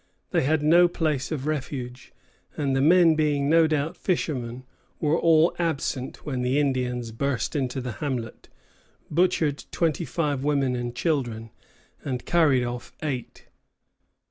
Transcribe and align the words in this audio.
They 0.31 0.41
had 0.41 0.63
no 0.63 0.87
place 0.87 1.31
of 1.31 1.45
refuge, 1.45 2.11
and 2.57 2.75
the 2.75 2.81
men 2.81 3.13
being, 3.13 3.47
no 3.47 3.67
doubt, 3.67 3.95
fishermen, 3.95 4.63
were 4.99 5.15
all 5.15 5.55
absent, 5.59 6.25
when 6.25 6.41
the 6.41 6.57
Indians 6.57 7.11
burst 7.11 7.55
into 7.55 7.79
the 7.81 7.91
hamlet, 7.91 8.49
butchered 9.11 9.65
twenty 9.71 10.05
five 10.05 10.43
women 10.43 10.75
and 10.75 10.95
children, 10.95 11.51
and 12.03 12.25
carried 12.25 12.63
off 12.63 12.91
eight. 13.03 13.45